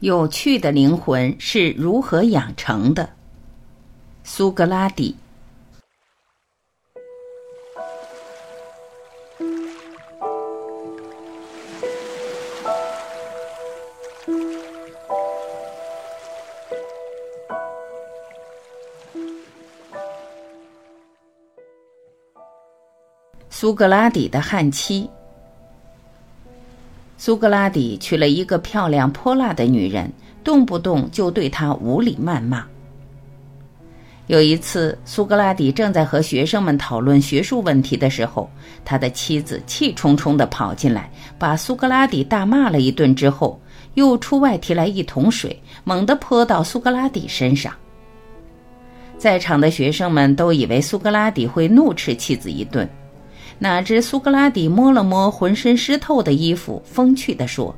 [0.00, 3.10] 有趣的灵魂是如何养成的？
[4.24, 5.14] 苏格拉底。
[23.50, 25.10] 苏格拉底的悍妻。
[27.20, 30.10] 苏格拉底娶了一个漂亮泼辣的女人，
[30.42, 32.64] 动不动就对她无理谩骂。
[34.26, 38.48] 有一次，苏格拉底正在和学生们讨论学术问题的时候，
[38.86, 43.60] 他的妻子气冲冲地跑进来，把苏格拉底大骂了一顿之后，
[43.96, 47.70] 又出外提来一桶水，猛地泼到苏格拉底身上。
[49.18, 52.88] 在场的学生们都以为苏格拉底会怒斥妻子一顿。
[53.62, 57.76] 哪知苏格拉底摸了摸浑身湿透的衣服，风趣地说：“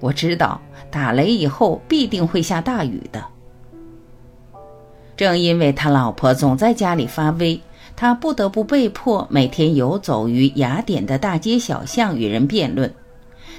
[0.00, 0.60] 我知道
[0.90, 3.24] 打雷以后必定会下大雨的。
[5.16, 7.60] 正因为他老婆总在家里发威，
[7.94, 12.92] 他不得不被迫每天游走于雅典的大街小巷与人辩论。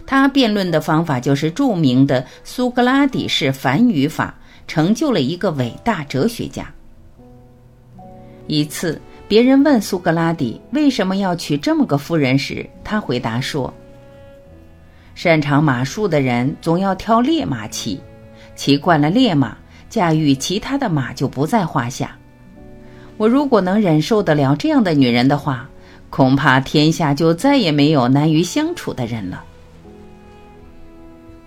[0.05, 4.35] 他辩论的方法就是著名的苏格拉底式反语法，
[4.67, 6.69] 成就了一个伟大哲学家。
[8.47, 8.99] 一次。”
[9.33, 13.73] 别人问苏格拉底为什么要娶这么个夫人时，他回答说
[15.15, 17.99] ：“擅长马术的人总要挑烈马骑，
[18.55, 19.57] 骑惯了烈马，
[19.89, 22.15] 驾驭其他的马就不在话下。
[23.17, 25.67] 我如果能忍受得了这样的女人的话，
[26.11, 29.43] 恐怕天下就再也没有难于相处的人了。”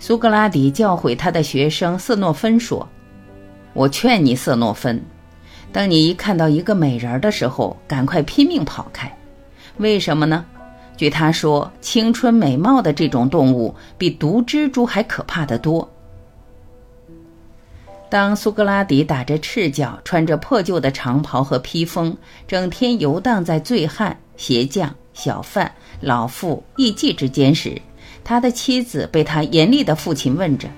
[0.00, 2.88] 苏格拉底教诲他的学生色诺芬说
[3.74, 5.00] ：“我劝你，色诺芬。”
[5.76, 9.14] 当你一看到一个美人的时候，赶快拼命跑开。
[9.76, 10.42] 为什么呢？
[10.96, 15.86] 据他说，青春美貌的这种动物比毒蜘蛛还可怕的多。
[18.08, 22.16] 当苏格拉底打着赤脚，穿着破旧的长袍和披风，
[22.48, 25.70] 整天游荡在醉汉、鞋匠、小贩、
[26.00, 27.78] 老妇、艺妓之间时，
[28.24, 30.70] 他的妻子被他严厉的父亲问着：“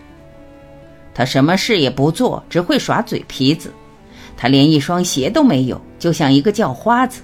[1.15, 3.73] 他什么事也不做，只会耍嘴皮子。”
[4.39, 7.21] 他连一双鞋都没有，就像一个叫花子。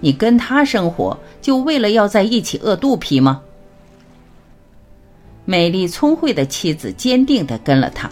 [0.00, 3.40] 你跟他生活，就为了要在一起饿肚皮吗？
[5.44, 8.10] 美丽聪慧的妻子坚定地跟了他。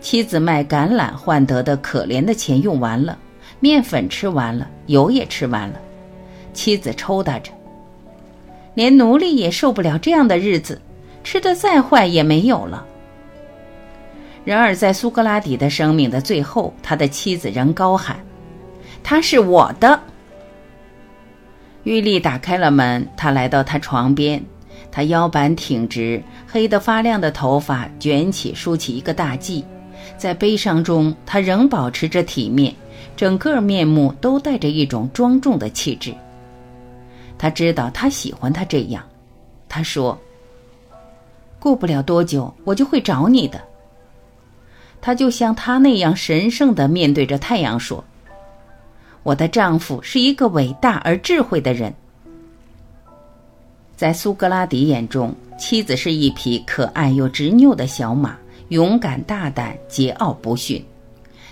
[0.00, 3.18] 妻子卖橄榄换得的可怜的钱用完了，
[3.60, 5.80] 面粉吃完了，油也吃完了。
[6.54, 7.52] 妻子抽打着，
[8.74, 10.80] 连奴隶也受不了这样的日子，
[11.22, 12.86] 吃的再坏也没有了。
[14.48, 18.18] 然而，在苏格拉底的生命的最后，他的妻子仍高喊
[19.04, 20.00] ：“他是我的。”
[21.84, 24.42] 玉丽打开了门，他来到他床边，
[24.90, 29.62] 他腰板挺直，黑得发亮的头发卷起，梳起一个大髻。
[30.16, 32.74] 在悲伤中，他仍保持着体面，
[33.14, 36.14] 整个面目都带着一种庄重的气质。
[37.36, 39.04] 他知道他喜欢他这样，
[39.68, 40.18] 他说
[41.60, 43.60] ：“过不了多久，我就会找你的。”
[45.00, 48.02] 他就像他那样神圣地面对着太阳说
[49.22, 51.92] ：“我的丈夫是一个伟大而智慧的人。”
[53.96, 58.36] 在苏格拉底眼中，妻子是一匹可爱又执拗的小马，
[58.68, 60.84] 勇敢大胆，桀骜不驯。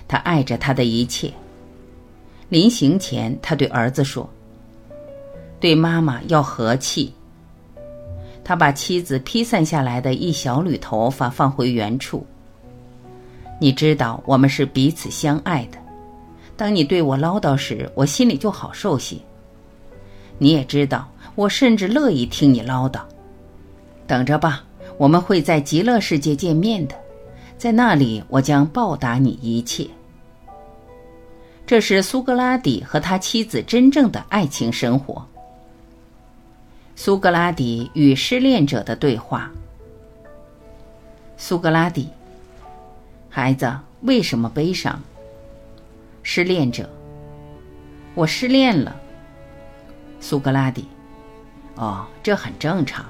[0.07, 1.33] 他爱着他的一切。
[2.49, 4.29] 临行前，他对儿子说
[5.59, 7.13] ：“对妈妈要和气。”
[8.45, 12.25] 他把妻子披散下来的一小缕头发放回原处。
[13.59, 15.79] 你知道我们是彼此相爱的。
[16.57, 19.17] 当你对我唠叨时，我心里就好受些。
[20.39, 23.01] 你也知道，我甚至乐意听你唠叨。
[24.07, 24.65] 等着吧，
[24.99, 26.95] 我们会在极乐世界见面的，
[27.57, 29.87] 在那里我将报答你一切。
[31.67, 35.27] 这是苏格拉底和他妻子真正的爱情生活。
[36.95, 39.51] 苏格拉底与失恋者的对话。
[41.37, 42.09] 苏格拉底。
[43.39, 44.99] 孩子，为什么悲伤？
[46.23, 46.89] 失恋者，
[48.15, 48.97] 我失恋了。
[50.21, 50.87] 苏格拉底，
[51.75, 53.05] 哦，这很正常。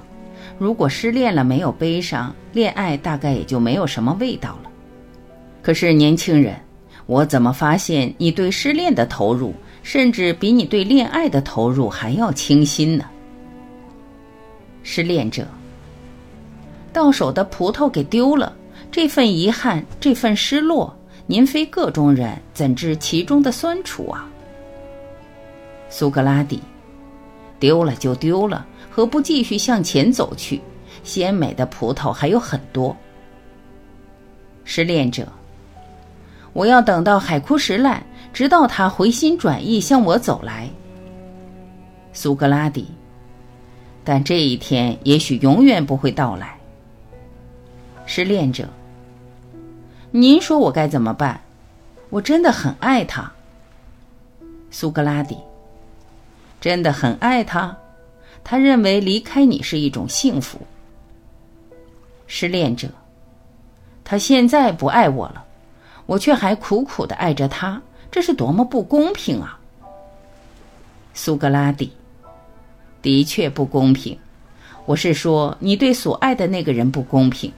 [0.58, 4.70] 如果失恋了没有悲伤，恋爱大概也就没有什么味道了。
[5.62, 6.56] 可是年轻人，
[7.06, 13.04] 我怎么发现你对失恋的投入，甚至比你对恋爱的投入还要倾心呢？
[14.82, 15.46] 失恋者，
[16.92, 18.52] 到手的葡萄给丢了。
[18.96, 24.26] 这份遗憾，这份失落，您非个中人，怎知其中的酸楚啊？
[25.90, 26.62] 苏格拉底，
[27.60, 30.62] 丢了就丢了，何不继续向前走去？
[31.04, 32.96] 鲜美的葡萄还有很多。
[34.64, 35.28] 失恋者，
[36.54, 38.02] 我要等到海枯石烂，
[38.32, 40.70] 直到他回心转意向我走来。
[42.14, 42.86] 苏格拉底，
[44.02, 46.58] 但这一天也许永远不会到来。
[48.06, 48.66] 失恋者，
[50.18, 51.42] 您说我该怎么办？
[52.08, 53.30] 我真的很爱他。
[54.70, 55.36] 苏格拉底，
[56.58, 57.76] 真的很爱他，
[58.42, 60.58] 他认为离开你是一种幸福。
[62.26, 62.88] 失恋者，
[64.04, 65.44] 他现在不爱我了，
[66.06, 69.60] 我却还苦苦的爱着他，这是多么不公平啊！
[71.12, 71.92] 苏格拉底，
[73.02, 74.18] 的确不公平。
[74.86, 77.52] 我是说，你对所爱的那个人不公平。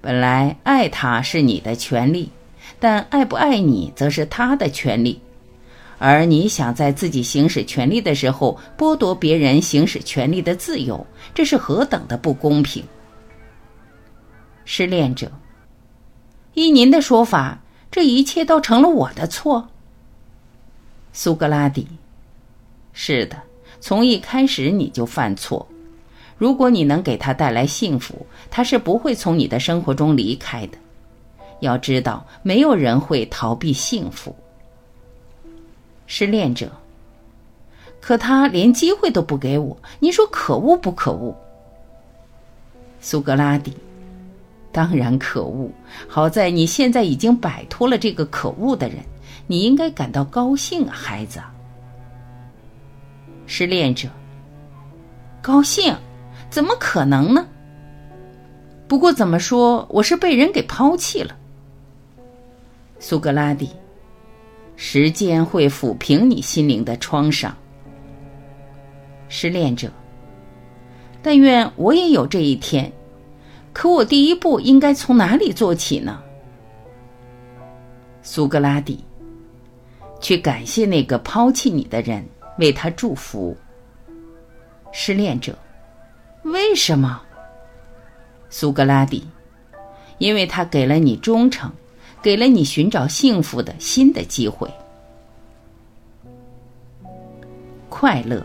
[0.00, 2.30] 本来爱他是你的权利，
[2.78, 5.20] 但爱不爱你则是他的权利，
[5.98, 12.82] 而你想在自己行使权利的时候剥夺别人行使权利的自由，这是何等的不公平！
[14.64, 15.30] 失恋者，
[16.54, 17.60] 依您的说法，
[17.90, 19.68] 这一切都成了我的错。
[21.12, 21.86] 苏格拉底，
[22.94, 23.36] 是的，
[23.80, 25.66] 从一开始你就犯错。
[26.40, 30.78] 如果你能给他带来幸福，他是不会从你的生活中离开的。
[31.60, 34.34] 要知道，没有人会逃避幸福。
[36.06, 36.72] 失恋者，
[38.00, 41.36] 可他连机会都不给我，你说可恶不可恶？
[43.02, 43.74] 苏格拉底。
[44.72, 45.70] 当然可恶！
[46.08, 48.96] 好在你现在已经摆脱了这个可恶的人，
[49.46, 51.38] 你应该感到高兴啊，孩子。
[53.46, 54.08] 失恋者，
[55.42, 55.94] 高兴？
[56.50, 57.46] 怎么可能呢？
[58.88, 61.36] 不过怎么说，我是被人给抛弃了。
[62.98, 63.70] 苏格拉底，
[64.74, 67.56] 时间会抚平你心灵的创伤。
[69.28, 69.88] 失恋者，
[71.22, 72.90] 但愿我也有这一天。
[73.72, 76.20] 可我第一步应该从哪里做起呢？
[78.22, 79.04] 苏格拉底，
[80.20, 83.56] 去感谢那个抛弃你的人，为他祝福。
[84.90, 85.56] 失恋者，
[86.42, 87.20] 为什么？
[88.48, 89.26] 苏格拉底，
[90.18, 91.70] 因为他给了你忠诚，
[92.22, 94.68] 给了你寻找幸福的新的机会。
[97.88, 98.44] 快乐。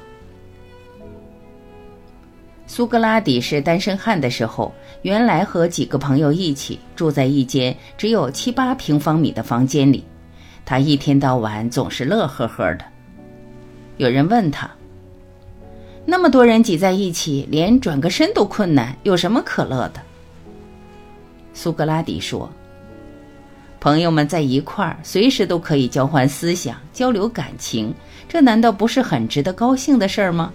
[2.68, 10.04] 苏格拉底是单身汉的时候，原来和几个朋友一起住在一间只有七八平方米的房间里。
[10.66, 12.86] 他一天到晚总是乐呵呵的。
[13.98, 14.70] 有人问他
[16.06, 20.02] ：“那么多人挤在一起，连转个身都困难，有什么可乐的？”
[21.54, 22.50] 苏格拉底说
[23.80, 27.94] ：“朋友们在一块儿，随时都可以交换思想、交流感情，
[28.28, 30.54] 这难道不是很值得高兴的事儿吗？”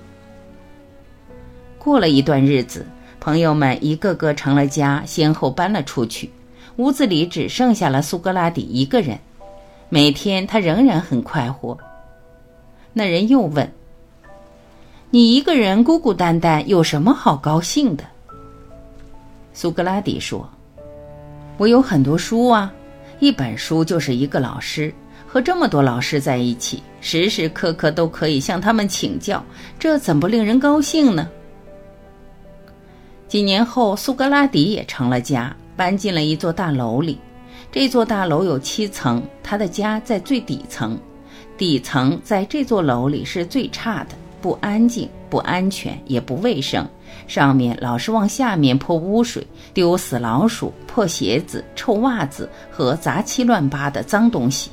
[1.78, 2.86] 过了一段日子，
[3.18, 6.30] 朋友们一个个成了家，先后搬了出去，
[6.76, 9.18] 屋子里只剩下了苏格拉底一个人。
[9.88, 11.76] 每天他仍然很快活。
[12.92, 13.72] 那人又问
[15.12, 18.04] ：“你一个人孤孤单单，有什么好高兴的？”
[19.52, 20.48] 苏格拉底说
[21.58, 22.72] ：“我有很多书啊，
[23.18, 24.94] 一本书就是一个老师，
[25.26, 29.44] 和这么多老师在一起，时时刻刻都可以向他们请教，
[29.80, 31.28] 这怎不令人高兴呢？”
[33.26, 37.18] 几年后，苏格拉底也成了家，搬进了一座大楼里。
[37.72, 40.96] 这座大楼有七层，他的家在最底层。
[41.56, 46.86] 底层在这座楼里是最差的，不安静、不安全，也不卫生。
[47.26, 54.70] 上面老是往下面泼污水，丢死老鼠、破鞋子、臭袜子和杂七乱八的脏东西。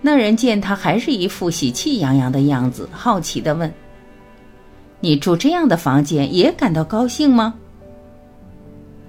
[0.00, 3.72] 那人见他还是一副喜气洋洋的样子，好奇地问。
[5.00, 7.54] 你住这样的房间也感到高兴吗？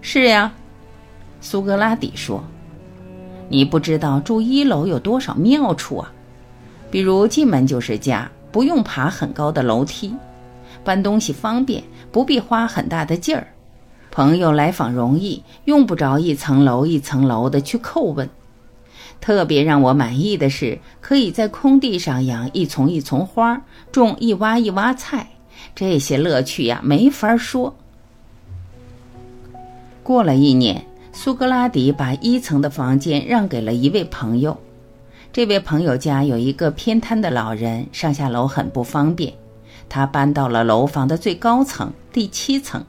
[0.01, 0.51] 是呀，
[1.41, 2.43] 苏格拉底说
[3.49, 6.11] ：“你不知道住一楼有多少妙处啊！
[6.89, 10.13] 比如进门就是家，不用爬很高的楼梯，
[10.83, 13.47] 搬东西方便，不必花很大的劲儿，
[14.11, 18.29] 朋友来访容易，用不着一层楼一层楼的去叩问。
[19.19, 25.27] 特别让我满意的是，可以在空地上养一丛一丛花，种一洼一洼菜。”
[25.75, 27.75] 这些乐趣呀，没法说。
[30.01, 34.57] 过了一年，苏格拉底把一层的房间让给了一位朋友。
[35.33, 39.33] 这位朋友家有一个偏瘫的老人，上下楼很不方便。
[39.87, 42.83] 他搬到了楼房的最高层，第七层。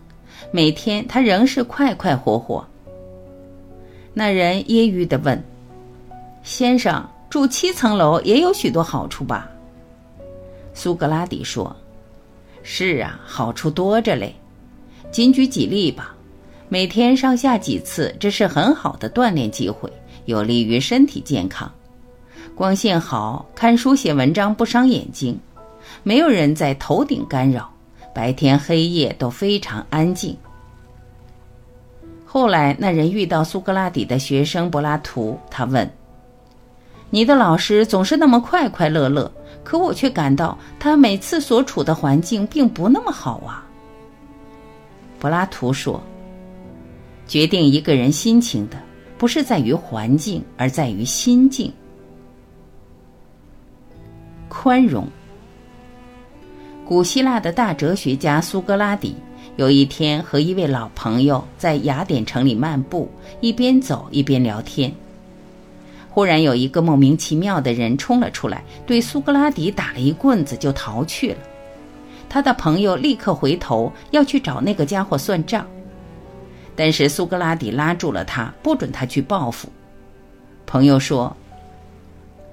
[0.51, 2.67] 每天他仍是快快活活。
[4.13, 5.41] 那人揶揄地问
[6.43, 9.49] ：“先生，住七层楼也有许多好处吧？”
[10.75, 11.75] 苏格拉底说。
[12.65, 14.35] 是啊，好处多着嘞。
[15.13, 16.13] 仅举几例吧。
[16.69, 19.93] 每天上下几次，这是很好的锻炼机会，
[20.25, 21.71] 有利于身体健康。
[22.55, 25.39] 光线好，看书写文章不伤眼睛，
[26.03, 27.73] 没有人在头顶干扰，
[28.15, 30.37] 白天黑夜都非常安静。
[32.27, 35.91] 后来，那人遇到苏格拉底的学生柏拉图，他问
[37.11, 39.31] ：“你的老师总是那么快快乐乐，
[39.65, 43.67] 可我却感到他每次所处的环境并不那么好啊。”
[45.19, 46.03] 柏拉图说。
[47.29, 48.77] 决定一个人心情的，
[49.17, 51.73] 不是在于环境，而在于心境。
[54.63, 55.09] 宽容。
[56.87, 59.17] 古希腊的大哲学家苏格拉底
[59.57, 64.95] 有一天和一位老朋友在雅典城里漫步，一边走一边聊天。
[66.09, 71.39] 忽然有一个莫名其妙的人冲了出来，对苏格拉底打了一棍子就逃去了。
[72.29, 75.67] 他的朋友立刻回头要去找那个家伙算账。
[76.77, 79.69] 但是苏格拉底拉住了他，不准他去报复。
[80.67, 81.37] 朋友说：“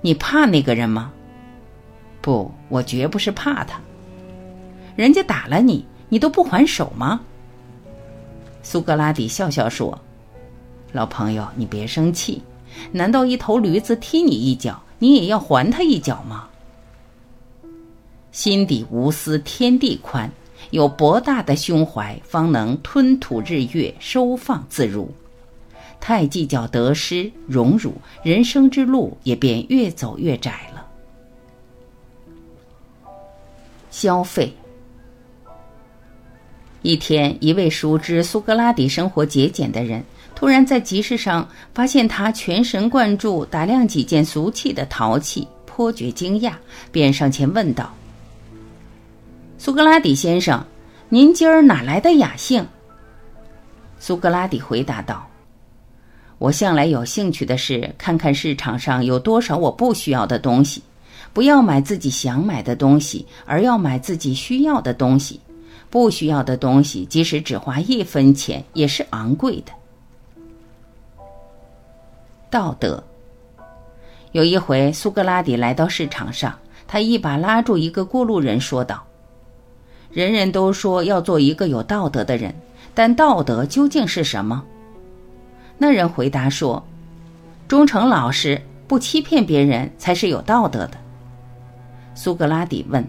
[0.01, 1.13] 你怕那个人吗
[2.21, 3.79] ？”“不，我绝不是怕他。
[4.95, 7.21] 人家打了你，你都不还手吗？”
[8.61, 9.97] 苏格拉底笑笑说
[10.91, 12.41] ：“老朋友，你别生气。
[12.91, 16.49] 难道一头驴子踢你一脚，你也要还他一脚吗？”
[18.31, 20.29] 心底无私，天地宽。
[20.71, 25.09] 有博大的胸怀，方能吞吐日月，收放自如。
[25.99, 30.85] 太计较得失荣辱，人生之路也便越走越窄了。
[33.99, 34.55] 消费。
[36.83, 40.01] 一天，一位熟知苏格拉底生活节俭的人，
[40.33, 46.53] 突然在集市上发现他全神贯注打量几件俗气的陶器，颇觉惊讶，
[46.93, 47.93] 便上前问道。
[49.57, 50.65] 苏格拉底先生，
[51.09, 52.65] 您今儿哪来的雅兴？
[53.99, 55.27] 苏格拉底回答道
[56.39, 60.81] ：“我向来有兴趣的是看看市场上有多少我不需要的东西，
[61.33, 65.39] 不要买自己想买的东西，而要买自己需要的东西。
[65.89, 69.71] 不需要的东西，即使只花一分钱，也是昂贵的。”
[72.51, 73.03] 道德。
[74.31, 76.55] 有一回，苏格拉底来到市场上，
[76.87, 79.03] 他一把拉住一个过路人，说道。
[80.11, 82.53] 人人都说要做一个有道德的人，
[82.93, 84.63] 但道德究竟是什么？
[85.79, 86.83] 那人回答说
[87.67, 90.97] ：“忠诚老实，不欺骗别人，才是有道德的。”
[92.21, 93.01] 苏格拉底问：“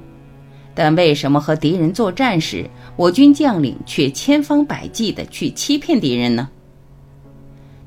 [0.73, 6.49] 但为什么和敌人作战时，我军将领却千方百计地去欺骗敌人呢？”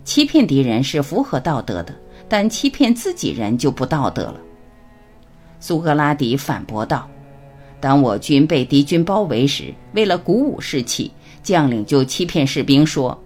[0.03, 1.95] 欺骗敌人是符合道德的，
[2.27, 4.35] 但欺骗自己人就不道德了。
[5.61, 7.09] 苏格拉底反驳道。
[7.79, 11.09] 当我军被敌军包围时，为了鼓舞士气，
[11.41, 13.17] 将领就欺骗士兵说：“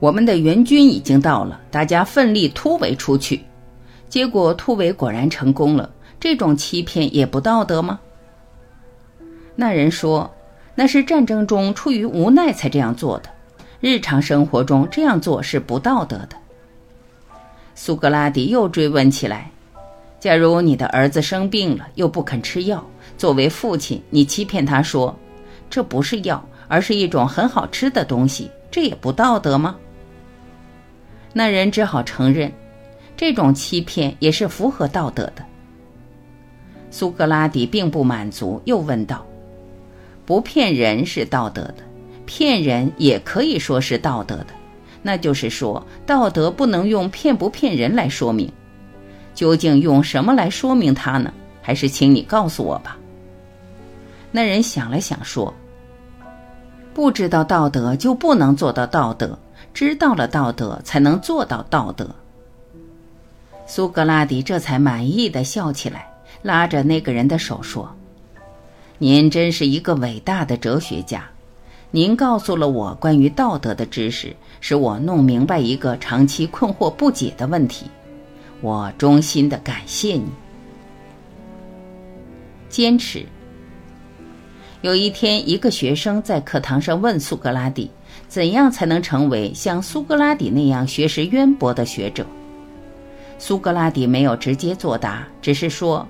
[0.00, 3.42] 我们的援军已经到了，大家奋力突围出去。”
[4.08, 5.90] 结果突围果然成功了。
[6.22, 7.98] 这种欺骗也不道德吗？
[9.56, 10.32] 那人说
[10.72, 13.30] ：“那是战争中出于无奈才这样做的，
[13.80, 16.36] 日常生活中这样做是不道德的。”
[17.74, 19.50] 苏格拉底又追问起来
[20.20, 22.86] ：“假如你的儿子生病了，又不肯吃药？”
[23.18, 25.18] 作为父亲，你欺骗他说，
[25.68, 29.74] 这不是药，而是一种很好吃的东西，这也不道德吗？
[31.32, 32.52] 那人只好承认，
[33.16, 35.44] 这种欺骗也是符合道德的。
[36.92, 39.26] 苏格拉底并不满足，又问道
[40.26, 41.76] ：“不骗人是道德的，
[42.26, 44.48] 骗人也可以说是道德的，
[45.00, 48.52] 那就是说，道德不能用骗不骗人来说明，
[49.34, 51.32] 究竟用什么来说明它呢？
[51.62, 52.98] 还是请你告诉我吧。”
[54.30, 55.52] 那人想了想说
[56.92, 59.38] ：“不知道道德就不能做到道德，
[59.72, 62.06] 知道了道德才能做到道德。”
[63.66, 66.11] 苏格拉底这才满意的笑起来，
[66.42, 67.88] 拉着那个人的手说
[68.98, 71.24] ：“您真是一个伟大的哲学家，
[71.90, 77.86] 您告诉了我关于道德的知识，使我弄明白一个长期困惑不解的问题。
[78.60, 80.26] 我衷心的感谢你。”
[82.68, 83.24] 坚持。
[84.80, 87.88] 有一天，一个学生在课堂上问苏格拉底
[88.26, 92.26] ：“怎样才能成为像苏格拉底那样学识渊博的学者？”
[93.38, 96.08] 苏格拉底没有直接作答，只是说：“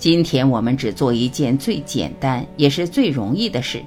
[0.00, 3.82] 今天我们只做一件最简单也是最容易的事，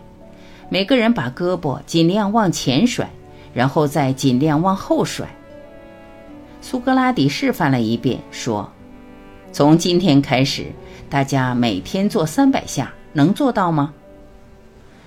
[0.70, 3.10] 每个人把胳膊尽量往前甩，
[3.51, 5.27] 然后再尽量往后甩。”
[6.62, 8.72] 苏格拉底示范了一遍，说
[9.51, 10.67] ：“从今天开始，
[11.10, 13.93] 大家每天做三百下。”能做到吗？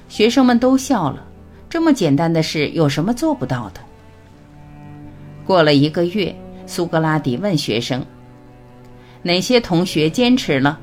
[0.09, 1.25] 学生们都笑了。
[1.69, 3.81] 这么简单的事有什么做不到的？
[5.45, 6.35] 过了一个月，
[6.67, 8.05] 苏格拉底问学生
[9.23, 10.79] ：“哪些同学坚持了？”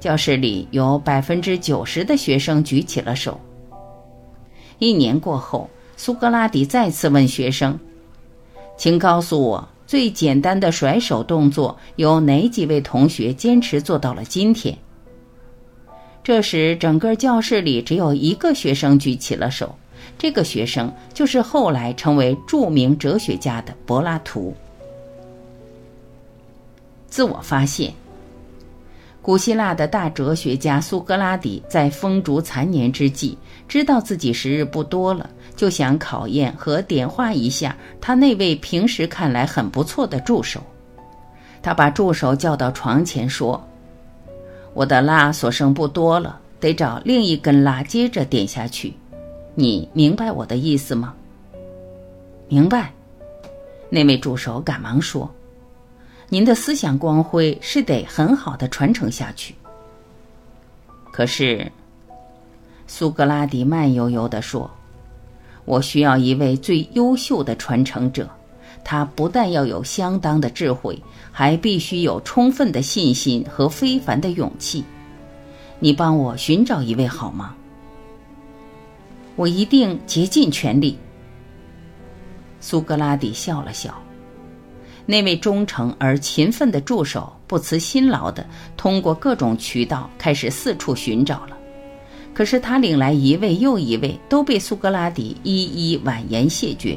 [0.00, 3.38] 教室里有百分之九十的学生举起了手。
[4.78, 7.78] 一年过后，苏格拉底再次问学生
[8.78, 14.74] ：“请告诉我，最简单的甩手动作有哪几位同学坚持做到了今天？”
[16.24, 19.74] 这时，整个教室里只有一个学生举起了手，
[20.16, 24.54] 这个学生就是后来成为著名哲学家的柏拉图。
[27.06, 27.92] 自我发现。
[29.22, 33.36] 古希腊的大哲学家苏格拉底在风烛残年之际，
[33.68, 40.60] 知道自己时日不多了，就想考验和点化一下他那位平时看来很不错的助手。
[41.62, 43.62] 他把助手叫到床前说
[44.72, 48.94] ：“我的蜡所剩不多了，得找另一根蜡接着点下去。
[49.54, 51.14] 你明白我的意思吗
[52.48, 52.90] ？”“明白。”
[53.90, 55.30] 那位助手赶忙说。
[56.32, 59.56] 您的思想光辉是得很好的传承下去。
[61.12, 61.70] 可是，
[62.86, 64.70] 苏格拉底慢悠悠地说
[65.66, 68.30] ：“我需要一位最优秀的传承者，
[68.84, 74.84] 他不但要有相当的智慧，还必须有充分的信心和非凡的勇气。
[75.80, 77.56] 你帮我寻找一位好吗？
[79.34, 80.96] 我一定竭尽全力。”
[82.60, 84.00] 苏格拉底笑了笑。
[85.10, 91.58] 那位忠诚而勤奋的助手不辞辛劳地通过各种渠道开始四处寻找了，
[92.32, 96.96] 可是他领来一位又一位，都被苏格拉底一一婉言谢绝。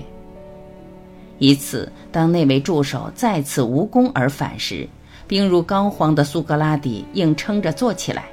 [1.39, 4.88] 一次，当那位助手再次无功而返时，
[5.25, 8.25] 病入膏肓的苏格拉底硬撑着坐起来：“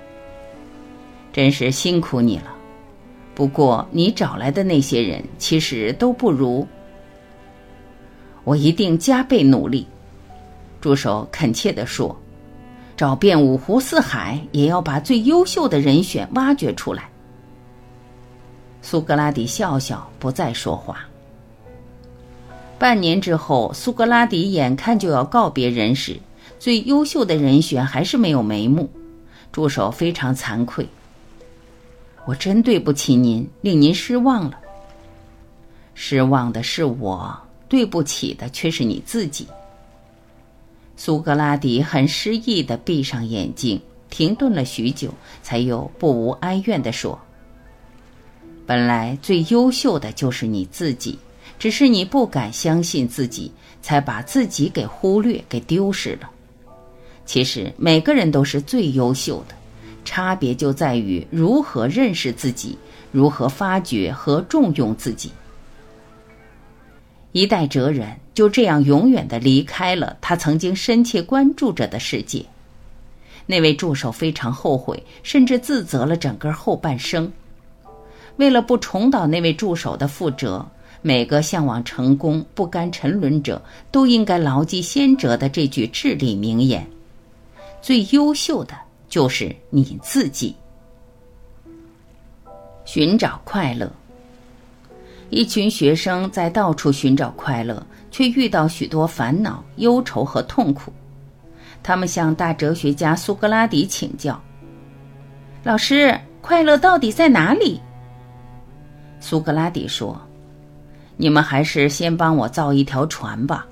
[1.33, 2.55] 真是辛苦你了，
[3.35, 6.69] 不过你找来的那些人其实都不如。”
[8.45, 9.87] 我一定加倍努力，
[10.81, 12.17] 助手恳切地说
[12.97, 17.09] ：“找遍五湖四海，也要把最优秀的人选挖掘出来。”
[18.83, 21.05] 苏格拉底笑笑，不再说话。
[22.79, 26.19] 半年之后，苏格拉底眼看就要告别人世，
[26.59, 28.89] 最优秀的人选还是没有眉目。
[29.53, 30.89] 助手非常惭愧
[32.25, 34.59] ：“我真对不起您，令您失望了。
[35.95, 37.39] 失望的是我。”
[37.71, 39.47] 对不起的却是你自己。
[40.97, 43.81] 苏格拉底很失意地闭上眼睛，
[44.11, 47.19] 停顿了许久，才又不无哀怨地说
[48.67, 51.19] ：“本来最优秀的就是你自己，
[51.59, 56.29] 只是你不敢相信自己，才把自己给忽略、给丢失了。
[57.25, 59.55] 其实每个人都是最优秀的，
[60.05, 62.77] 差别就在于如何认识自己，
[63.13, 65.31] 如何发掘和重用自己。”
[67.33, 72.45] 一代哲人就这样永远的离开了他曾经深切关注着的世界。
[73.47, 77.33] 那位助手非常后悔，甚至自责了整个后半生。
[78.37, 80.65] 为了不重蹈那位助手的覆辙，
[81.03, 86.87] 每个向往成功、不甘沉沦者都应该牢记先哲的这句至理名言
[87.83, 88.75] ：“最优秀的
[89.09, 90.55] 就是你自己。”
[92.85, 93.91] 寻找快乐。
[95.31, 100.93] 一群学生在到处寻找快乐，却遇到许多烦恼、忧愁和痛苦。
[101.83, 104.39] 他们向大哲学家苏格拉底请教
[105.63, 107.81] ：“老师，快乐到底在哪里？”
[109.21, 110.21] 苏格拉底说
[111.17, 113.67] ：“你们还是先帮我造一条船吧。”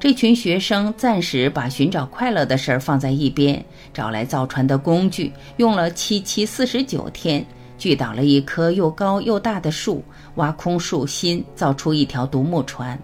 [0.00, 7.44] 这群学生暂时把寻找快乐的事儿放在一边，找来造船的工具，用了七七四十九天。
[7.82, 10.04] 锯倒了一棵又高又大的树，
[10.36, 12.96] 挖空树心，造出一条独木船。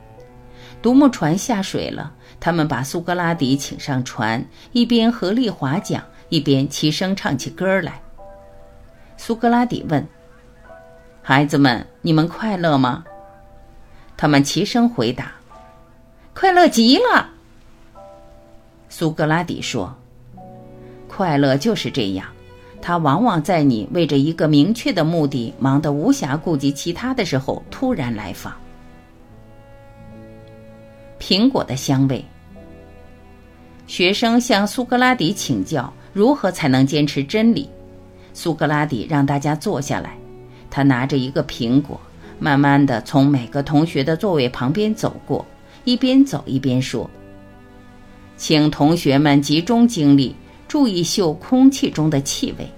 [0.80, 8.00] 独木船下水了，他们把苏格拉底请上船，一边合力划桨，一边齐声唱起歌来。
[9.16, 10.06] 苏格拉底问
[11.22, 13.02] ：“孩子们，你们快乐吗？”
[14.16, 15.32] 他们齐声回答
[16.32, 17.28] ：“快乐极了。”
[18.88, 19.92] 苏格拉底说
[21.10, 22.24] ：“快乐就是这样。”
[22.80, 28.54] 他往往在你为着一个明确的目的忙得无暇顾及其他的时候突然来访。
[31.18, 32.24] 苹果的香味。
[33.86, 37.68] 学生向苏格拉底请教如何才能坚持真理。
[38.34, 40.16] 苏格拉底让大家坐下来，
[40.70, 42.00] 他拿着一个苹果，
[42.38, 45.44] 慢慢的从每个同学的座位旁边走过，
[45.84, 47.10] 一边走一边说
[48.36, 50.36] ：“请同学们集中精力。”
[50.68, 52.70] 注意嗅空气中的气味。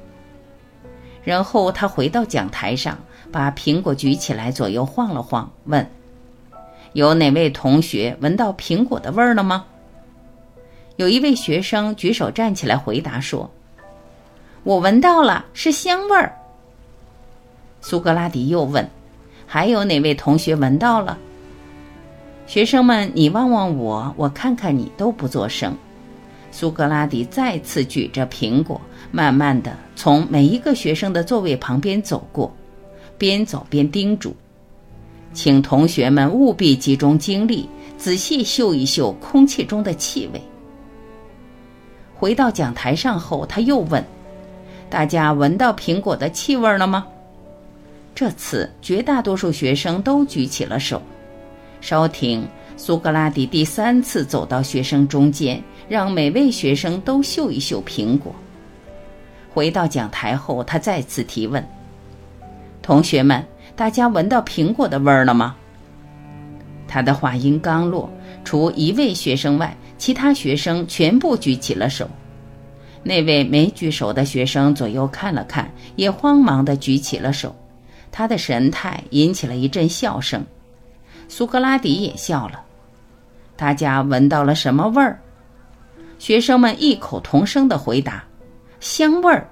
[1.22, 2.96] 然后他回到讲台上，
[3.30, 5.86] 把苹果举起来，左右晃了晃，问
[6.94, 9.66] ：“有哪位同学闻到苹果的味儿了吗？”
[10.96, 13.50] 有一位学生举手站起来回答说
[14.64, 16.34] ：“我闻到了，是香味儿。”
[17.82, 18.88] 苏格拉底又问
[19.46, 21.18] ：“还有哪位同学闻到了？”
[22.46, 25.76] 学生们你望望我，我看看你，都不作声。
[26.50, 28.80] 苏格拉底再次举着苹果，
[29.12, 32.52] 慢慢的从每一个学生的座位旁边走过，
[33.16, 34.34] 边走边叮嘱
[35.32, 40.42] ：“请同学们务必集中精力，仔细嗅一嗅空气中的气味。”
[42.16, 44.04] 回到讲台上后，他又问
[44.90, 47.06] ：“大家闻到苹果的气味了吗？”
[48.12, 51.00] 这次绝大多数学生都举起了手。
[51.80, 58.32] 稍停，苏格拉底第三次走到学生中间，让每位学生都嗅一嗅苹果。
[59.52, 61.68] 回到讲台后，他再次提问
[62.80, 65.56] ：“同学们，大家闻到苹果的味儿了吗？”
[66.86, 68.08] 他的话音刚落，
[68.44, 72.08] 除一位学生外，其他学生全部举起了手。
[73.02, 77.52] 那位没举手的学生左右看了看，也慌忙地举起了手。
[78.12, 80.46] 他的神态引起了一阵笑声。
[81.26, 82.62] 苏格拉底也笑了。
[83.56, 85.18] 大家闻到了什么味儿？
[86.20, 88.22] 学生们异口同声的回答
[88.78, 89.48] ：“香味儿。”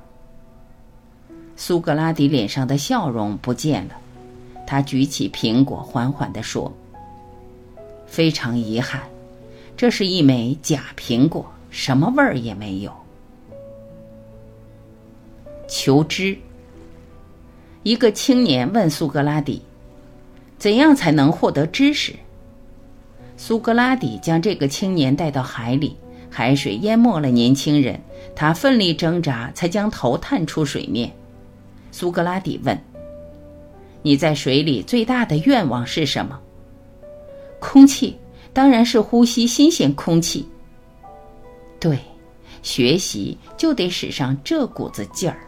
[1.57, 3.95] 苏格拉底脸上的笑容不见了。
[4.67, 6.71] 他举起苹果，缓缓地说
[8.07, 9.01] ：“非常遗憾，
[9.79, 12.93] 这是一枚假苹果，什么味儿也没有。”
[15.67, 16.37] 求知。
[17.83, 19.63] 一个青年问苏格拉底。
[20.59, 22.15] 怎样才能获得知识？
[23.39, 25.97] 苏格拉底将这个青年带到海里，
[26.31, 28.01] 海水淹没了年轻人，
[28.35, 31.11] 他奋力挣扎，才将头探出水面。
[31.91, 32.79] 苏格拉底问
[34.03, 36.39] ：“你在水里最大的愿望是什么
[37.59, 38.17] ？”“空气，
[38.53, 40.47] 当然是呼吸新鲜空气。
[41.81, 41.99] ”“对，
[42.63, 45.39] 学习就得使上这股子劲儿。”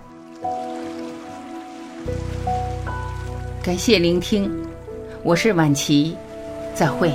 [3.62, 4.50] 感谢聆听。
[5.22, 6.16] 我是晚琪，
[6.74, 7.12] 再会。